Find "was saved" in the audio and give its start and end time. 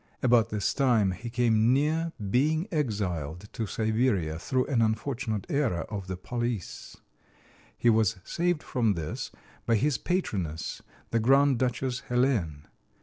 7.91-8.63